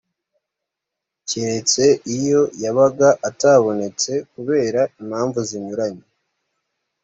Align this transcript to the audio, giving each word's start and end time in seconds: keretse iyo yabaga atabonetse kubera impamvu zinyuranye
keretse 1.29 1.85
iyo 2.17 2.41
yabaga 2.63 3.09
atabonetse 3.29 4.11
kubera 4.33 4.81
impamvu 5.01 5.39
zinyuranye 5.49 6.05